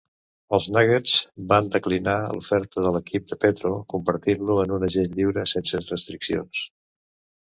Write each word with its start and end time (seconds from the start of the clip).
Els 0.57 0.67
Nuggets 0.75 1.11
van 1.51 1.67
declinar 1.75 2.15
l'oferta 2.37 2.85
de 2.85 2.93
l'equip 2.95 3.27
de 3.33 3.37
Petro, 3.45 3.71
convertint-lo 3.95 4.57
en 4.65 4.75
un 4.79 4.87
agent 4.89 5.15
lliure 5.21 5.45
sense 5.53 5.83
restriccions. 5.85 6.65